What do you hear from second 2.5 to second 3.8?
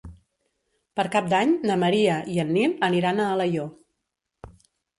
Nil aniran a Alaior.